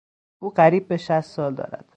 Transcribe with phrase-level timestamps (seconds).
[0.41, 1.89] او قریب به شصت سال دارد.